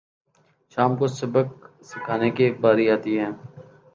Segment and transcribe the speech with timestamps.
[0.73, 1.47] شام کو سبق
[1.89, 3.29] سکھانے کی باری آتی ہے